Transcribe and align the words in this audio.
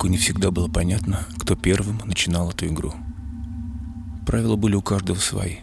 далеко 0.00 0.08
не 0.08 0.16
всегда 0.16 0.50
было 0.50 0.66
понятно, 0.66 1.26
кто 1.38 1.54
первым 1.56 1.98
начинал 2.06 2.50
эту 2.50 2.66
игру. 2.68 2.94
Правила 4.26 4.56
были 4.56 4.74
у 4.74 4.80
каждого 4.80 5.18
свои. 5.18 5.56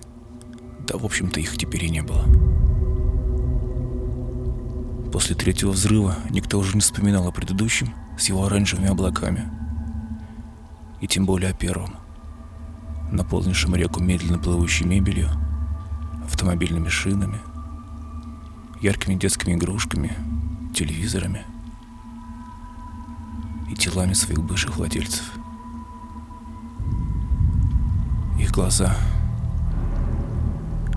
Да, 0.88 0.99
в 0.99 1.05
общем-то, 1.05 1.39
их 1.39 1.57
теперь 1.57 1.85
и 1.85 1.89
не 1.89 2.03
было. 2.03 2.23
После 5.11 5.35
третьего 5.35 5.71
взрыва 5.71 6.17
никто 6.30 6.59
уже 6.59 6.75
не 6.75 6.81
вспоминал 6.81 7.27
о 7.27 7.31
предыдущем 7.31 7.95
с 8.20 8.30
его 8.30 8.45
оранжевыми 8.45 8.89
облаками. 8.89 9.49
И 11.02 11.08
тем 11.08 11.25
более 11.25 11.49
о 11.49 11.53
первом, 11.53 11.95
наполнившем 13.11 13.75
реку 13.75 14.02
медленно 14.02 14.38
плывущей 14.38 14.85
мебелью, 14.85 15.30
автомобильными 16.25 16.89
шинами, 16.89 17.39
яркими 18.81 19.16
детскими 19.16 19.55
игрушками, 19.55 20.11
телевизорами 20.75 21.44
и 23.70 23.76
телами 23.76 24.13
своих 24.13 24.41
бывших 24.41 24.77
владельцев. 24.77 25.23
Их 28.39 28.52
глаза, 28.52 28.95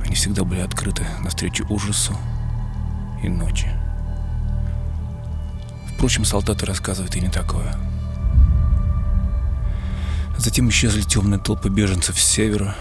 они 0.05 0.15
всегда 0.15 0.45
были 0.45 0.61
открыты 0.61 1.07
навстречу 1.23 1.67
ужасу 1.69 2.17
и 3.23 3.29
ночи. 3.29 3.69
Впрочем, 5.95 6.25
солдаты 6.25 6.67
рассказывают 6.67 7.15
и 7.17 7.21
не 7.21 7.29
такое. 7.29 7.75
Затем 10.39 10.69
исчезли 10.71 11.03
темные 11.03 11.39
толпы 11.39 11.69
беженцев 11.69 12.19
с 12.19 12.25
севера 12.25 12.75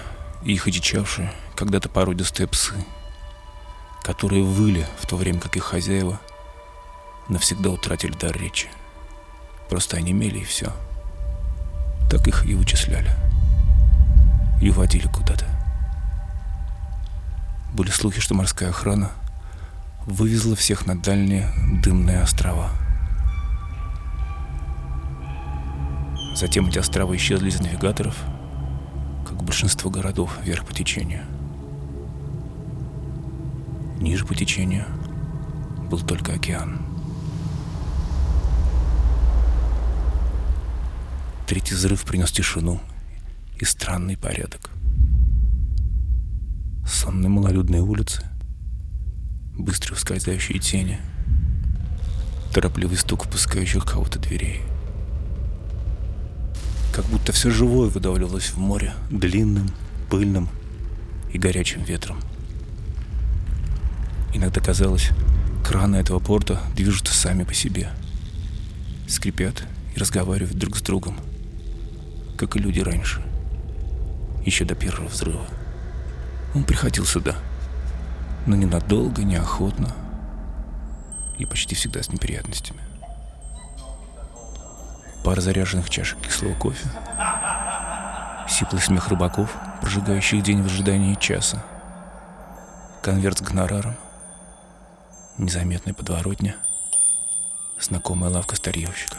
и 0.44 0.54
их 0.54 0.68
одичавшие, 0.68 1.32
когда-то 1.56 1.90
породистые 1.90 2.48
псы, 2.48 2.74
которые 4.02 4.44
выли, 4.44 4.88
в 5.02 5.08
то 5.08 5.18
время 5.18 5.40
как 5.40 5.58
их 5.58 5.64
хозяева 5.64 6.20
навсегда 7.28 7.70
утратили 7.70 8.14
дар 8.14 8.36
речи. 8.38 8.70
Просто 9.70 9.98
они 9.98 10.14
мели 10.14 10.40
и 10.40 10.44
все. 10.44 10.72
Так 12.10 12.28
их 12.28 12.46
и 12.46 12.56
вычисляли. 12.56 13.12
И 14.62 14.70
уводили 14.70 15.08
куда-то. 15.08 15.46
Были 17.74 17.92
слухи, 17.92 18.20
что 18.20 18.34
морская 18.34 18.70
охрана 18.70 19.12
вывезла 20.06 20.56
всех 20.56 20.88
на 20.88 21.00
дальние 21.00 21.52
дымные 21.84 22.22
острова. 22.22 22.72
Затем 26.36 26.68
эти 26.68 26.80
острова 26.80 27.16
исчезли 27.16 27.50
из 27.50 27.60
навигаторов, 27.60 28.16
как 29.28 29.44
большинство 29.44 29.92
городов 29.92 30.38
вверх 30.42 30.66
по 30.66 30.74
течению. 30.74 31.26
Ниже 34.00 34.26
по 34.26 34.34
течению 34.34 34.86
был 35.90 36.00
только 36.00 36.34
океан. 36.34 36.80
Третий 41.50 41.74
взрыв 41.74 42.04
принес 42.04 42.32
тишину 42.32 42.80
и 43.60 43.66
странный 43.66 44.16
порядок. 44.16 44.70
Сонные 46.88 47.30
малолюдные 47.30 47.82
улицы, 47.82 48.22
быстрые 49.58 49.98
ускользающие 49.98 50.60
тени, 50.60 51.00
торопливый 52.54 52.98
стук 52.98 53.26
впускающих 53.26 53.84
кого-то 53.84 54.20
дверей. 54.20 54.62
Как 56.94 57.06
будто 57.06 57.32
все 57.32 57.50
живое 57.50 57.90
выдавливалось 57.90 58.52
в 58.52 58.60
море 58.60 58.94
длинным, 59.10 59.72
пыльным 60.12 60.50
и 61.34 61.40
горячим 61.40 61.82
ветром. 61.82 62.20
Иногда 64.36 64.62
казалось, 64.62 65.10
краны 65.66 65.96
этого 65.96 66.20
порта 66.20 66.62
движутся 66.76 67.16
сами 67.16 67.44
по 67.44 67.56
себе, 67.56 67.90
скрипят 69.08 69.64
и 69.96 70.00
разговаривают 70.00 70.56
друг 70.56 70.78
с 70.78 70.84
другом– 70.84 71.18
как 72.40 72.56
и 72.56 72.60
люди 72.60 72.80
раньше, 72.80 73.22
еще 74.46 74.64
до 74.64 74.74
первого 74.74 75.10
взрыва. 75.10 75.46
Он 76.56 76.64
приходил 76.64 77.06
сюда, 77.06 77.36
но 78.48 78.56
ненадолго, 78.56 79.24
неохотно 79.24 79.94
и 81.38 81.46
почти 81.46 81.76
всегда 81.76 82.02
с 82.02 82.08
неприятностями. 82.08 82.80
Пара 85.26 85.42
заряженных 85.42 85.90
чашек 85.90 86.18
кислого 86.22 86.54
кофе, 86.54 86.88
сиплый 88.48 88.82
смех 88.82 89.10
рыбаков, 89.10 89.54
прожигающих 89.82 90.42
день 90.42 90.64
в 90.64 90.68
ожидании 90.68 91.16
часа, 91.16 91.62
конверт 93.04 93.40
с 93.40 93.42
гонораром, 93.42 93.98
незаметная 95.38 95.94
подворотня, 95.94 96.56
знакомая 97.78 98.32
лавка 98.32 98.56
старьевщика 98.56 99.18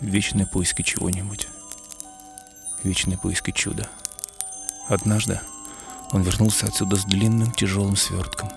вечные 0.00 0.46
поиски 0.46 0.82
чего-нибудь. 0.82 1.48
Вечные 2.84 3.18
поиски 3.18 3.50
чуда. 3.50 3.88
Однажды 4.88 5.40
он 6.12 6.22
вернулся 6.22 6.66
отсюда 6.66 6.96
с 6.96 7.04
длинным 7.04 7.52
тяжелым 7.52 7.96
свертком, 7.96 8.50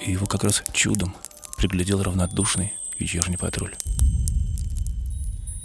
и 0.00 0.10
его 0.12 0.26
как 0.26 0.44
раз 0.44 0.64
чудом 0.72 1.14
приглядел 1.56 2.02
равнодушный 2.02 2.72
вечерний 2.98 3.36
патруль. 3.36 3.74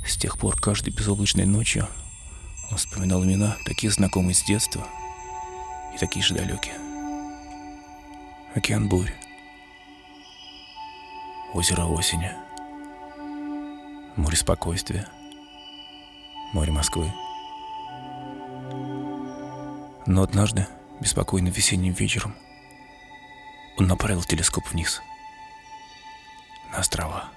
С 0.06 0.18
тех 0.18 0.38
пор 0.38 0.60
каждой 0.60 0.92
безоблачной 0.94 1.46
ночью 1.46 1.88
он 2.70 2.78
вспоминал 2.78 3.24
имена, 3.24 3.58
такие 3.66 3.92
знакомые 3.92 4.36
с 4.36 4.44
детства 4.44 4.86
и 5.96 5.98
такие 5.98 6.24
же 6.24 6.36
далекие. 6.36 6.76
Океан 8.56 8.90
бурь, 8.90 9.14
озеро 11.54 11.86
осени— 11.86 12.32
море 14.20 14.36
спокойствия, 14.36 15.08
море 16.54 16.72
Москвы. 16.72 17.12
Но 20.06 20.24
однажды, 20.24 20.68
беспокойным 21.00 21.54
весенним 21.54 21.94
вечером, 21.94 22.36
он 23.78 23.88
направил 23.88 24.22
телескоп 24.24 24.68
вниз, 24.68 25.02
на 26.72 26.80
острова. 26.80 27.30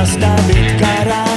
hasta 0.00 0.34
mi 0.48 0.76
cara. 0.78 1.29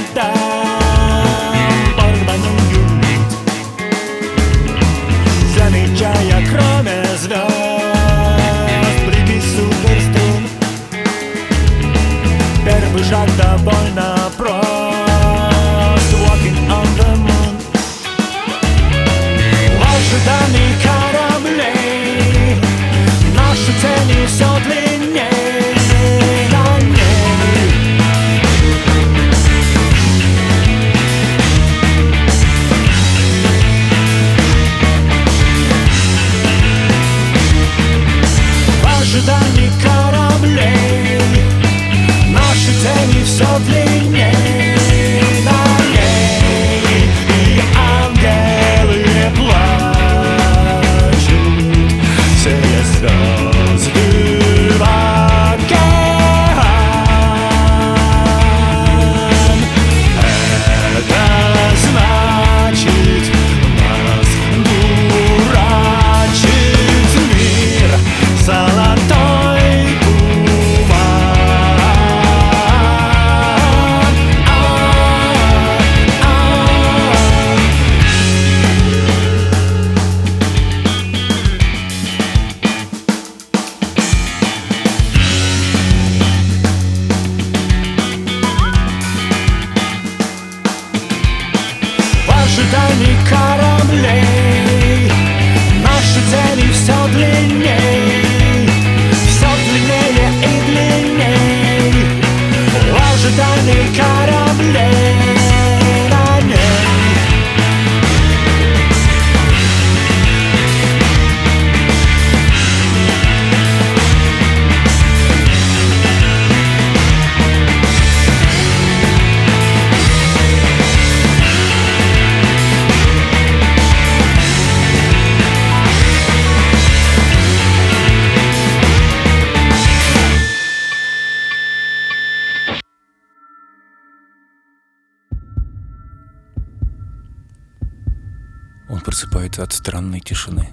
Просыпается 139.00 139.62
от 139.62 139.72
странной 139.72 140.20
тишины. 140.20 140.68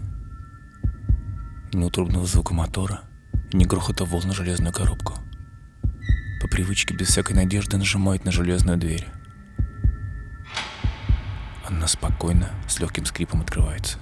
Ни 1.74 1.84
утробного 1.84 2.26
звука 2.26 2.54
мотора, 2.54 3.02
ни 3.54 3.64
грохота 3.66 4.06
волн 4.06 4.28
на 4.28 4.34
железную 4.34 4.74
коробку. 4.74 5.14
По 6.42 6.48
привычке, 6.48 6.96
без 6.96 7.08
всякой 7.08 7.34
надежды, 7.34 7.78
нажимает 7.78 8.26
на 8.26 8.32
железную 8.32 8.78
дверь. 8.78 9.08
Она 11.68 11.88
спокойно, 11.88 12.50
с 12.68 12.80
легким 12.80 13.06
скрипом 13.06 13.42
открывается. 13.42 13.98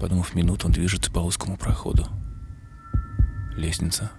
Подумав 0.00 0.34
минуту, 0.34 0.66
он 0.66 0.72
движется 0.72 1.10
по 1.10 1.20
узкому 1.20 1.56
проходу. 1.56 2.08
Лестница. 3.54 4.10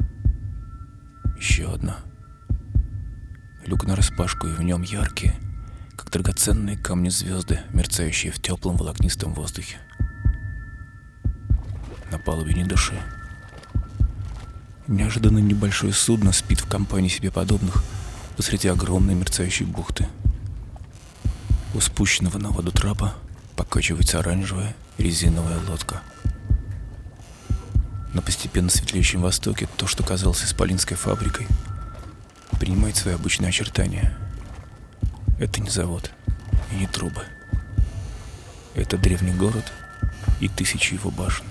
Еще 1.37 1.71
одна. 1.71 1.97
Люк 3.65 3.83
нараспашку, 3.83 4.47
и 4.47 4.53
в 4.53 4.61
нем 4.61 4.81
яркие, 4.81 5.35
как 6.07 6.13
драгоценные 6.13 6.77
камни 6.77 7.09
звезды, 7.09 7.59
мерцающие 7.73 8.31
в 8.31 8.41
теплом 8.41 8.77
волокнистом 8.77 9.33
воздухе. 9.33 9.77
На 12.11 12.17
палубе 12.17 12.53
ни 12.53 12.63
души. 12.63 12.97
Неожиданно 14.87 15.39
небольшое 15.39 15.91
судно 15.91 16.31
спит 16.31 16.61
в 16.61 16.69
компании 16.69 17.09
себе 17.09 17.29
подобных 17.29 17.83
посреди 18.37 18.69
огромной 18.69 19.15
мерцающей 19.15 19.65
бухты. 19.65 20.07
У 21.75 21.81
спущенного 21.81 22.37
на 22.37 22.51
воду 22.51 22.71
трапа 22.71 23.13
покачивается 23.57 24.19
оранжевая 24.19 24.77
резиновая 24.97 25.59
лодка. 25.67 26.01
На 28.13 28.21
постепенно 28.21 28.69
светлеющем 28.69 29.21
востоке 29.21 29.67
то, 29.75 29.87
что 29.87 30.03
казалось 30.03 30.45
исполинской 30.45 30.95
фабрикой, 30.95 31.47
принимает 32.57 32.95
свои 32.95 33.13
обычные 33.13 33.49
очертания. 33.49 34.17
Это 35.39 35.61
не 35.61 35.69
завод 35.69 36.11
и 36.71 36.75
не 36.75 36.87
трубы. 36.87 37.23
Это 38.73 38.97
древний 38.97 39.33
город 39.33 39.71
и 40.39 40.47
тысячи 40.47 40.95
его 40.95 41.11
башен. 41.11 41.45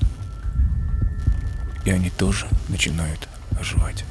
И 1.85 1.91
они 1.91 2.11
тоже 2.11 2.49
начинают 2.69 3.29
оживать. 3.59 4.05